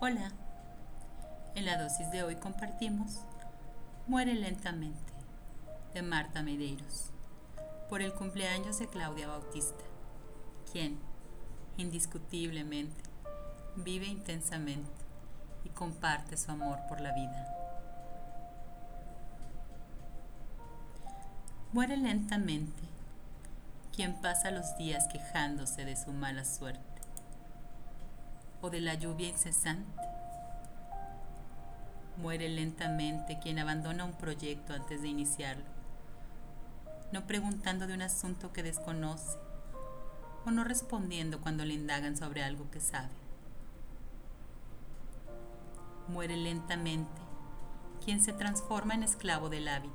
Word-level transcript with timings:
Hola, 0.00 0.30
en 1.56 1.66
la 1.66 1.76
dosis 1.76 2.08
de 2.12 2.22
hoy 2.22 2.36
compartimos 2.36 3.18
Muere 4.06 4.34
lentamente 4.34 5.12
de 5.92 6.02
Marta 6.02 6.40
Medeiros. 6.44 7.10
Por 7.88 8.00
el 8.00 8.12
cumpleaños 8.12 8.78
de 8.78 8.86
Claudia 8.86 9.26
Bautista, 9.26 9.82
quien, 10.70 11.00
indiscutiblemente, 11.78 13.02
vive 13.74 14.06
intensamente 14.06 14.88
y 15.64 15.70
comparte 15.70 16.36
su 16.36 16.52
amor 16.52 16.78
por 16.88 17.00
la 17.00 17.12
vida. 17.14 17.48
Muere 21.72 21.96
lentamente 21.96 22.84
quien 23.92 24.14
pasa 24.20 24.52
los 24.52 24.78
días 24.78 25.08
quejándose 25.08 25.84
de 25.84 25.96
su 25.96 26.12
mala 26.12 26.44
suerte 26.44 26.97
o 28.60 28.70
de 28.70 28.80
la 28.80 28.94
lluvia 28.94 29.28
incesante. 29.28 30.02
Muere 32.16 32.48
lentamente 32.48 33.38
quien 33.40 33.58
abandona 33.58 34.04
un 34.04 34.12
proyecto 34.12 34.72
antes 34.72 35.02
de 35.02 35.08
iniciarlo, 35.08 35.64
no 37.12 37.26
preguntando 37.26 37.86
de 37.86 37.94
un 37.94 38.02
asunto 38.02 38.52
que 38.52 38.62
desconoce 38.62 39.38
o 40.44 40.50
no 40.50 40.64
respondiendo 40.64 41.40
cuando 41.40 41.64
le 41.64 41.74
indagan 41.74 42.16
sobre 42.16 42.42
algo 42.42 42.70
que 42.70 42.80
sabe. 42.80 43.12
Muere 46.08 46.36
lentamente 46.36 47.20
quien 48.04 48.22
se 48.22 48.32
transforma 48.32 48.94
en 48.94 49.02
esclavo 49.02 49.48
del 49.48 49.68
hábito, 49.68 49.94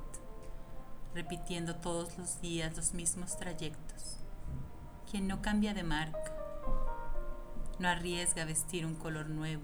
repitiendo 1.15 1.75
todos 1.75 2.17
los 2.17 2.39
días 2.41 2.75
los 2.75 2.93
mismos 2.93 3.37
trayectos, 3.37 4.17
quien 5.09 5.27
no 5.27 5.41
cambia 5.41 5.73
de 5.73 5.83
marca, 5.83 6.32
no 7.79 7.87
arriesga 7.87 8.45
vestir 8.45 8.85
un 8.85 8.95
color 8.95 9.29
nuevo, 9.29 9.63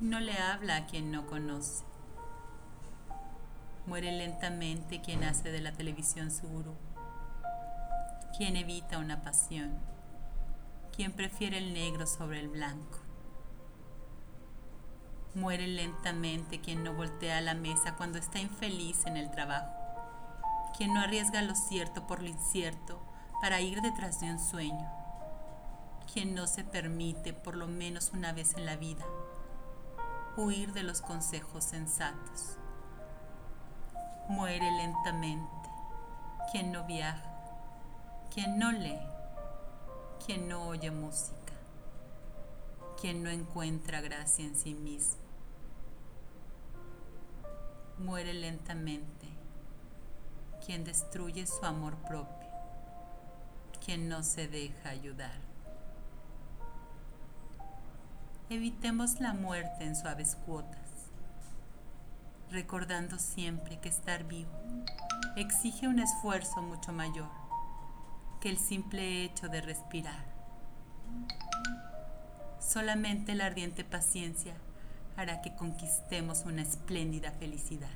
no 0.00 0.20
le 0.20 0.36
habla 0.38 0.76
a 0.76 0.86
quien 0.86 1.10
no 1.10 1.26
conoce. 1.26 1.84
Muere 3.86 4.12
lentamente 4.12 5.00
quien 5.00 5.24
hace 5.24 5.50
de 5.50 5.60
la 5.60 5.72
televisión 5.72 6.30
su 6.30 6.46
gurú, 6.46 6.74
quien 8.36 8.56
evita 8.56 8.98
una 8.98 9.22
pasión, 9.22 9.78
quien 10.94 11.12
prefiere 11.12 11.58
el 11.58 11.72
negro 11.72 12.06
sobre 12.06 12.40
el 12.40 12.48
blanco. 12.48 12.98
Muere 15.34 15.68
lentamente 15.68 16.60
quien 16.60 16.82
no 16.82 16.94
voltea 16.94 17.38
a 17.38 17.42
la 17.42 17.54
mesa 17.54 17.94
cuando 17.96 18.18
está 18.18 18.40
infeliz 18.40 19.06
en 19.06 19.16
el 19.16 19.30
trabajo, 19.30 19.72
quien 20.76 20.92
no 20.92 21.00
arriesga 21.00 21.42
lo 21.42 21.54
cierto 21.54 22.06
por 22.06 22.20
lo 22.20 22.28
incierto 22.28 23.00
para 23.40 23.60
ir 23.60 23.80
detrás 23.80 24.20
de 24.20 24.30
un 24.30 24.38
sueño 24.38 24.97
quien 26.12 26.34
no 26.34 26.46
se 26.46 26.64
permite, 26.64 27.32
por 27.32 27.56
lo 27.56 27.66
menos 27.66 28.12
una 28.12 28.32
vez 28.32 28.54
en 28.54 28.66
la 28.66 28.76
vida, 28.76 29.04
huir 30.36 30.72
de 30.72 30.82
los 30.82 31.00
consejos 31.00 31.64
sensatos. 31.64 32.56
Muere 34.28 34.70
lentamente 34.70 35.46
quien 36.50 36.72
no 36.72 36.84
viaja, 36.84 37.30
quien 38.32 38.58
no 38.58 38.72
lee, 38.72 38.98
quien 40.24 40.48
no 40.48 40.66
oye 40.66 40.90
música, 40.90 41.52
quien 43.00 43.22
no 43.22 43.30
encuentra 43.30 44.00
gracia 44.00 44.44
en 44.44 44.56
sí 44.56 44.74
mismo. 44.74 45.20
Muere 47.98 48.32
lentamente 48.32 49.26
quien 50.64 50.84
destruye 50.84 51.46
su 51.46 51.64
amor 51.64 51.96
propio, 51.96 52.48
quien 53.84 54.08
no 54.08 54.22
se 54.22 54.48
deja 54.48 54.90
ayudar. 54.90 55.48
Evitemos 58.50 59.20
la 59.20 59.34
muerte 59.34 59.84
en 59.84 59.94
suaves 59.94 60.36
cuotas, 60.46 61.10
recordando 62.50 63.18
siempre 63.18 63.78
que 63.78 63.90
estar 63.90 64.24
vivo 64.24 64.50
exige 65.36 65.86
un 65.86 65.98
esfuerzo 65.98 66.62
mucho 66.62 66.92
mayor 66.92 67.28
que 68.40 68.48
el 68.48 68.56
simple 68.56 69.24
hecho 69.24 69.48
de 69.48 69.60
respirar. 69.60 70.24
Solamente 72.58 73.34
la 73.34 73.46
ardiente 73.46 73.84
paciencia 73.84 74.54
hará 75.16 75.42
que 75.42 75.54
conquistemos 75.54 76.44
una 76.44 76.62
espléndida 76.62 77.32
felicidad. 77.32 77.90